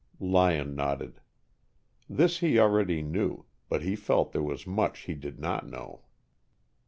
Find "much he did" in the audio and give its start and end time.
4.65-5.37